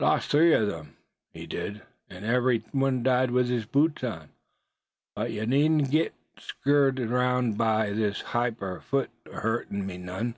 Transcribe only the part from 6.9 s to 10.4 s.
'bout this hyar foot ahurtin' me none.